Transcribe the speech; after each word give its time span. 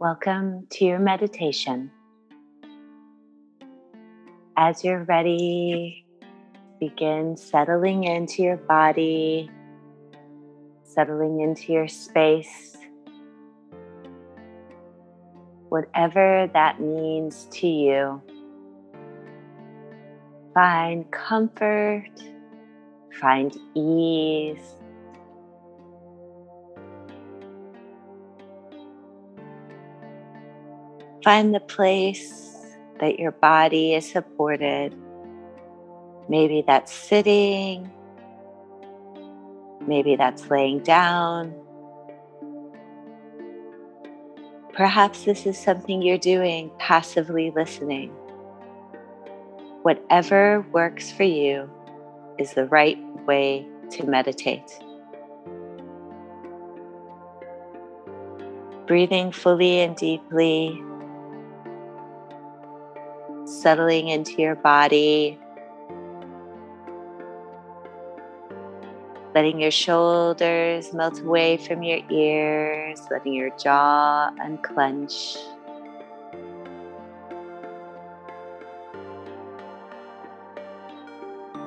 Welcome 0.00 0.66
to 0.70 0.86
your 0.86 0.98
meditation. 0.98 1.90
As 4.56 4.82
you're 4.82 5.04
ready, 5.04 6.06
begin 6.80 7.36
settling 7.36 8.04
into 8.04 8.42
your 8.42 8.56
body, 8.56 9.50
settling 10.84 11.42
into 11.42 11.74
your 11.74 11.86
space, 11.86 12.78
whatever 15.68 16.48
that 16.54 16.80
means 16.80 17.46
to 17.50 17.66
you. 17.66 18.22
Find 20.54 21.10
comfort, 21.10 22.08
find 23.20 23.54
ease 23.74 24.79
Find 31.22 31.54
the 31.54 31.60
place 31.60 32.50
that 32.98 33.18
your 33.18 33.32
body 33.32 33.94
is 33.94 34.10
supported. 34.10 34.94
Maybe 36.28 36.64
that's 36.66 36.92
sitting, 36.92 37.90
maybe 39.86 40.16
that's 40.16 40.48
laying 40.48 40.78
down. 40.80 41.54
Perhaps 44.72 45.24
this 45.24 45.44
is 45.44 45.58
something 45.58 46.00
you're 46.00 46.16
doing 46.16 46.70
passively 46.78 47.52
listening. 47.54 48.10
Whatever 49.82 50.64
works 50.72 51.10
for 51.10 51.24
you 51.24 51.68
is 52.38 52.54
the 52.54 52.66
right 52.66 52.98
way 53.26 53.66
to 53.90 54.06
meditate. 54.06 54.70
Breathing 58.86 59.32
fully 59.32 59.80
and 59.80 59.96
deeply 59.96 60.82
settling 63.60 64.08
into 64.08 64.40
your 64.40 64.54
body, 64.54 65.38
letting 69.34 69.60
your 69.60 69.70
shoulders 69.70 70.92
melt 70.94 71.20
away 71.20 71.56
from 71.58 71.82
your 71.82 72.00
ears, 72.10 73.06
letting 73.10 73.34
your 73.34 73.50
jaw 73.58 74.30
unclench. 74.40 75.36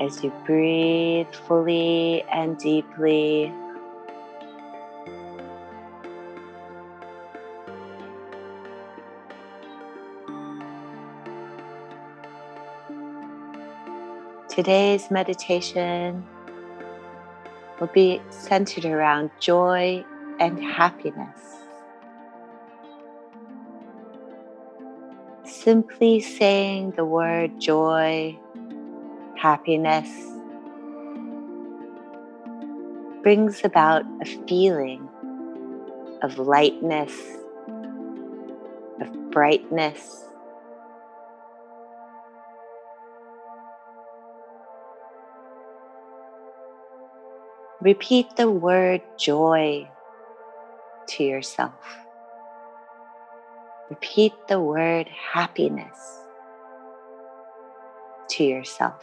As 0.00 0.24
you 0.24 0.32
breathe 0.46 1.32
fully 1.46 2.22
and 2.32 2.56
deeply, 2.56 3.52
Today's 14.60 15.10
meditation 15.10 16.22
will 17.80 17.86
be 17.86 18.20
centered 18.28 18.84
around 18.84 19.30
joy 19.40 20.04
and 20.38 20.62
happiness. 20.62 21.40
Simply 25.46 26.20
saying 26.20 26.90
the 26.90 27.06
word 27.06 27.58
joy, 27.58 28.38
happiness, 29.38 30.10
brings 33.22 33.64
about 33.64 34.04
a 34.20 34.26
feeling 34.46 35.08
of 36.20 36.36
lightness, 36.36 37.18
of 39.00 39.30
brightness, 39.30 40.26
Repeat 47.82 48.36
the 48.36 48.50
word 48.50 49.00
joy 49.18 49.88
to 51.08 51.24
yourself. 51.24 51.72
Repeat 53.88 54.34
the 54.48 54.60
word 54.60 55.08
happiness 55.08 55.98
to 58.28 58.44
yourself. 58.44 59.02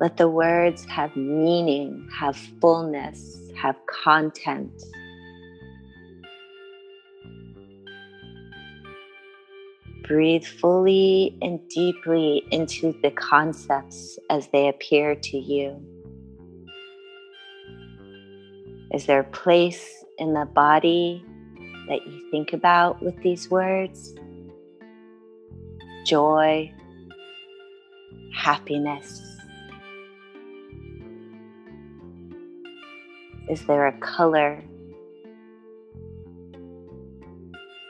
Let 0.00 0.16
the 0.16 0.28
words 0.28 0.86
have 0.86 1.14
meaning, 1.16 2.08
have 2.18 2.36
fullness, 2.58 3.38
have 3.54 3.76
content. 3.86 4.72
Breathe 10.02 10.44
fully 10.44 11.36
and 11.40 11.60
deeply 11.68 12.44
into 12.50 12.94
the 13.02 13.10
concepts 13.10 14.18
as 14.30 14.48
they 14.48 14.68
appear 14.68 15.14
to 15.14 15.38
you. 15.38 15.80
Is 18.92 19.06
there 19.06 19.20
a 19.20 19.24
place 19.24 20.04
in 20.18 20.34
the 20.34 20.44
body 20.44 21.24
that 21.88 22.06
you 22.06 22.30
think 22.30 22.52
about 22.52 23.02
with 23.02 23.16
these 23.22 23.50
words? 23.50 24.14
Joy, 26.04 26.72
happiness. 28.34 29.20
Is 33.48 33.64
there 33.66 33.86
a 33.86 33.98
color? 33.98 34.62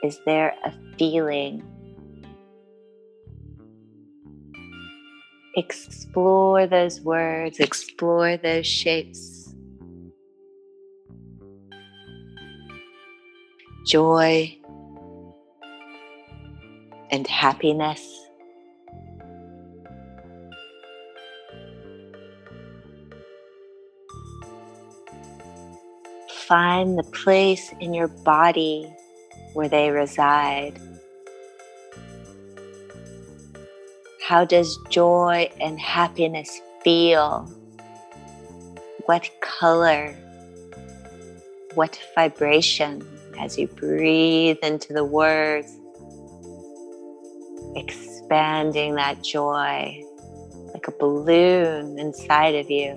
Is 0.03 0.19
there 0.25 0.53
a 0.63 0.73
feeling? 0.97 1.63
Explore 5.55 6.65
those 6.65 6.99
words, 7.01 7.59
explore 7.59 8.37
those 8.37 8.65
shapes. 8.65 9.53
Joy 13.85 14.57
and 17.11 17.27
happiness. 17.27 18.01
Find 26.47 26.97
the 26.97 27.03
place 27.03 27.71
in 27.79 27.93
your 27.93 28.07
body 28.07 28.91
where 29.53 29.69
they 29.69 29.91
reside. 29.91 30.79
How 34.25 34.45
does 34.45 34.79
joy 34.89 35.51
and 35.59 35.77
happiness 35.77 36.61
feel? 36.81 37.43
What 39.05 39.29
color? 39.41 40.15
What 41.73 41.99
vibration 42.15 43.05
as 43.37 43.57
you 43.57 43.67
breathe 43.67 44.59
into 44.63 44.93
the 44.93 45.03
words, 45.03 45.77
expanding 47.75 48.95
that 48.95 49.21
joy 49.25 50.01
like 50.73 50.87
a 50.87 50.91
balloon 50.91 51.99
inside 51.99 52.55
of 52.55 52.71
you. 52.71 52.95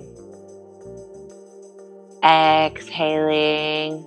Exhaling, 2.23 4.01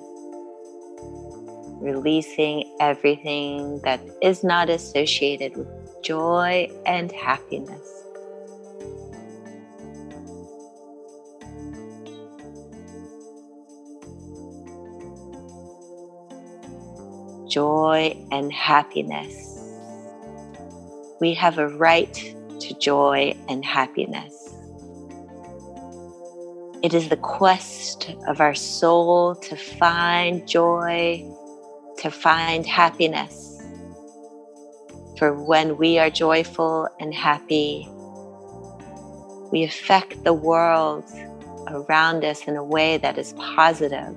releasing 1.82 2.64
everything 2.80 3.78
that 3.84 4.00
is 4.22 4.42
not 4.42 4.70
associated 4.70 5.54
with 5.54 5.79
joy 6.02 6.70
and 6.86 7.12
happiness. 7.12 8.04
Joy 17.48 18.16
and 18.30 18.52
happiness. 18.52 19.58
We 21.20 21.34
have 21.34 21.58
a 21.58 21.68
right 21.68 22.14
to 22.60 22.78
joy 22.78 23.36
and 23.48 23.64
happiness. 23.64 24.54
It 26.82 26.94
is 26.94 27.08
the 27.08 27.16
quest 27.16 28.14
of 28.26 28.40
our 28.40 28.54
soul 28.54 29.34
to 29.34 29.56
find 29.56 30.48
joy, 30.48 31.28
to 31.98 32.10
find 32.10 32.64
happiness. 32.64 33.49
For 35.20 35.34
when 35.34 35.76
we 35.76 35.98
are 35.98 36.08
joyful 36.08 36.88
and 36.98 37.12
happy, 37.12 37.86
we 39.52 39.64
affect 39.64 40.24
the 40.24 40.32
world 40.32 41.04
around 41.68 42.24
us 42.24 42.48
in 42.48 42.56
a 42.56 42.64
way 42.64 42.96
that 42.96 43.18
is 43.18 43.34
positive 43.34 44.16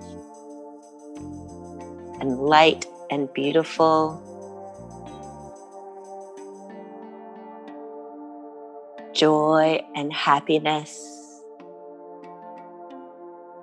and 2.22 2.40
light 2.40 2.86
and 3.12 3.28
beautiful. 3.34 4.24
Joy 9.14 9.84
and 9.98 10.14
happiness 10.14 11.14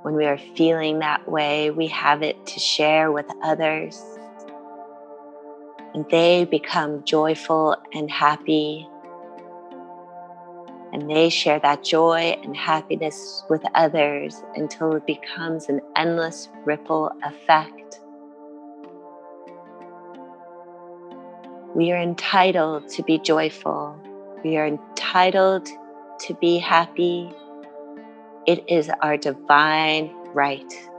when 0.03 0.15
we 0.15 0.27
are 0.27 0.39
feeling 0.57 0.99
that 0.99 1.27
way, 1.27 1.71
we 1.71 1.87
have 1.87 2.23
it 2.23 2.47
to 2.49 2.61
share 2.61 3.11
with 3.11 3.27
others. 3.43 3.99
And 5.95 6.05
they 6.11 6.45
become 6.45 7.05
joyful 7.05 7.77
and 7.93 8.11
happy. 8.11 8.89
And 10.93 11.09
they 11.09 11.29
share 11.29 11.59
that 11.61 11.85
joy 11.85 12.39
and 12.43 12.57
happiness 12.57 13.45
with 13.49 13.63
others 13.75 14.43
until 14.55 14.95
it 14.95 15.07
becomes 15.07 15.69
an 15.69 15.81
endless 15.97 16.49
ripple 16.65 17.13
effect. 17.25 18.01
We 21.75 21.93
are 21.93 22.01
entitled 22.01 22.89
to 22.91 23.03
be 23.05 23.19
joyful. 23.19 23.97
We 24.43 24.57
are 24.57 24.67
entitled 24.67 25.69
to 26.21 26.35
be 26.35 26.59
happy. 26.59 27.33
It 28.47 28.65
is 28.69 28.91
our 29.03 29.17
divine 29.17 30.11
right. 30.35 30.90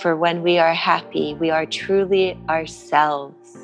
For 0.00 0.16
when 0.16 0.42
we 0.42 0.58
are 0.58 0.74
happy, 0.74 1.34
we 1.34 1.50
are 1.50 1.66
truly 1.66 2.38
ourselves. 2.48 3.56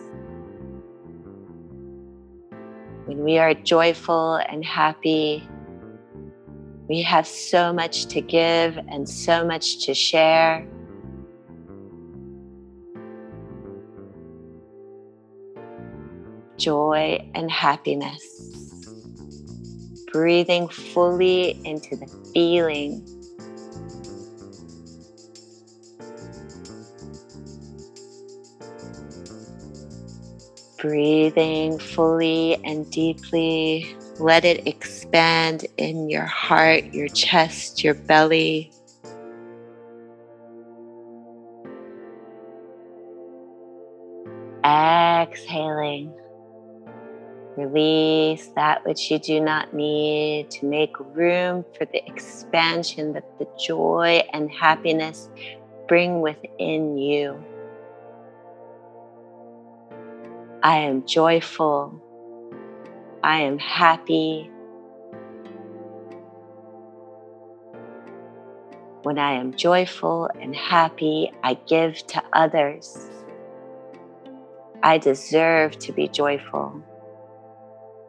When 3.04 3.22
we 3.24 3.38
are 3.38 3.54
joyful 3.54 4.36
and 4.36 4.64
happy, 4.64 5.46
we 6.88 7.02
have 7.02 7.26
so 7.26 7.72
much 7.72 8.06
to 8.06 8.20
give 8.20 8.78
and 8.88 9.08
so 9.08 9.44
much 9.44 9.84
to 9.86 9.94
share. 9.94 10.66
joy, 16.62 17.18
and 17.34 17.50
happiness. 17.50 18.22
Breathing 20.12 20.68
fully 20.68 21.60
into 21.64 21.96
the 21.96 22.06
feeling. 22.32 23.04
Breathing 30.82 31.78
fully 31.78 32.56
and 32.64 32.90
deeply. 32.90 33.96
Let 34.18 34.44
it 34.44 34.66
expand 34.66 35.64
in 35.76 36.10
your 36.10 36.24
heart, 36.24 36.86
your 36.92 37.06
chest, 37.06 37.84
your 37.84 37.94
belly. 37.94 38.72
Exhaling. 44.64 46.12
Release 47.56 48.48
that 48.56 48.84
which 48.84 49.08
you 49.08 49.20
do 49.20 49.38
not 49.38 49.72
need 49.72 50.50
to 50.50 50.66
make 50.66 50.98
room 50.98 51.64
for 51.78 51.84
the 51.84 52.04
expansion 52.08 53.12
that 53.12 53.38
the 53.38 53.46
joy 53.56 54.24
and 54.32 54.50
happiness 54.50 55.30
bring 55.86 56.22
within 56.22 56.98
you. 56.98 57.40
I 60.64 60.78
am 60.78 61.04
joyful. 61.06 62.00
I 63.24 63.40
am 63.40 63.58
happy. 63.58 64.48
When 69.02 69.18
I 69.18 69.32
am 69.32 69.54
joyful 69.54 70.30
and 70.40 70.54
happy, 70.54 71.32
I 71.42 71.54
give 71.54 72.06
to 72.06 72.22
others. 72.32 72.96
I 74.84 74.98
deserve 74.98 75.80
to 75.80 75.92
be 75.92 76.06
joyful. 76.06 76.80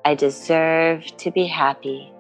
I 0.06 0.14
deserve 0.14 1.06
to 1.18 1.32
be 1.32 1.48
happy. 1.48 2.14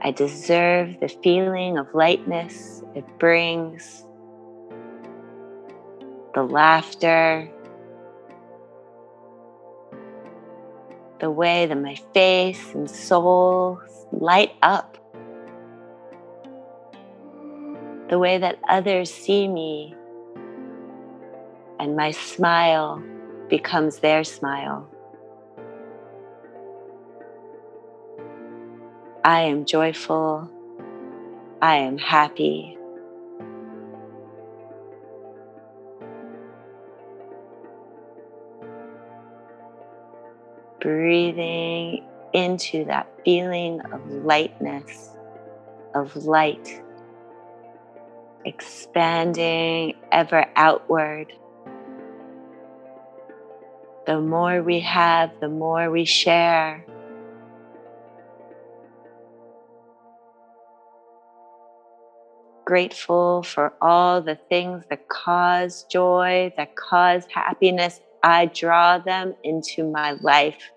I 0.00 0.10
deserve 0.10 1.00
the 1.00 1.08
feeling 1.22 1.76
of 1.76 1.92
lightness 1.92 2.82
it 2.94 3.04
brings, 3.18 4.06
the 6.34 6.42
laughter, 6.42 7.50
the 11.20 11.30
way 11.30 11.66
that 11.66 11.80
my 11.80 11.94
face 12.14 12.74
and 12.74 12.90
soul 12.90 13.80
light 14.12 14.52
up, 14.62 14.98
the 18.08 18.18
way 18.18 18.38
that 18.38 18.58
others 18.68 19.12
see 19.12 19.46
me 19.46 19.94
and 21.78 21.96
my 21.96 22.10
smile 22.10 23.02
becomes 23.48 23.98
their 23.98 24.24
smile. 24.24 24.88
I 29.24 29.42
am 29.42 29.64
joyful. 29.64 30.50
I 31.60 31.76
am 31.76 31.98
happy. 31.98 32.76
Breathing 40.82 42.04
into 42.34 42.84
that 42.86 43.08
feeling 43.24 43.80
of 43.92 44.04
lightness, 44.10 45.10
of 45.94 46.16
light, 46.16 46.82
expanding 48.44 49.94
ever 50.10 50.44
outward 50.56 51.32
the 54.06 54.20
more 54.20 54.62
we 54.62 54.80
have, 54.80 55.30
the 55.40 55.48
more 55.48 55.90
we 55.90 56.04
share. 56.04 56.84
Grateful 62.64 63.42
for 63.42 63.72
all 63.80 64.20
the 64.22 64.36
things 64.48 64.84
that 64.90 65.08
cause 65.08 65.84
joy, 65.84 66.52
that 66.56 66.74
cause 66.74 67.26
happiness. 67.32 68.00
I 68.22 68.46
draw 68.46 68.98
them 68.98 69.34
into 69.42 69.90
my 69.90 70.12
life. 70.20 70.70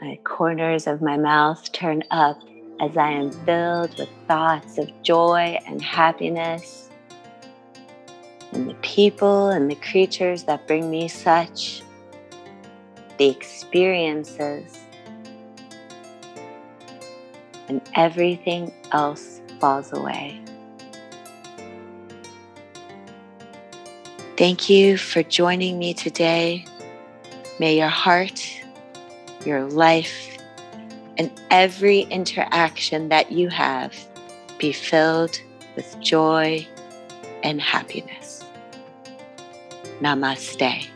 My 0.00 0.16
corners 0.22 0.86
of 0.86 1.02
my 1.02 1.16
mouth 1.16 1.72
turn 1.72 2.04
up 2.12 2.38
as 2.80 2.96
I 2.96 3.10
am 3.10 3.32
filled 3.32 3.98
with 3.98 4.08
thoughts 4.28 4.78
of 4.78 4.88
joy 5.02 5.58
and 5.66 5.82
happiness 5.82 6.88
and 8.52 8.68
the 8.68 8.74
people 8.74 9.48
and 9.48 9.70
the 9.70 9.74
creatures 9.76 10.44
that 10.44 10.66
bring 10.68 10.88
me 10.88 11.08
such, 11.08 11.82
the 13.18 13.28
experiences, 13.28 14.78
and 17.68 17.82
everything 17.94 18.72
else 18.92 19.40
falls 19.60 19.92
away. 19.92 20.40
Thank 24.38 24.70
you 24.70 24.96
for 24.96 25.24
joining 25.24 25.80
me 25.80 25.92
today. 25.92 26.64
May 27.58 27.76
your 27.76 27.88
heart, 27.88 28.48
your 29.44 29.64
life, 29.64 30.38
and 31.16 31.28
every 31.50 32.02
interaction 32.02 33.08
that 33.08 33.32
you 33.32 33.48
have 33.48 33.96
be 34.58 34.70
filled 34.70 35.40
with 35.74 35.98
joy 36.00 36.64
and 37.42 37.60
happiness. 37.60 38.44
Namaste. 40.00 40.86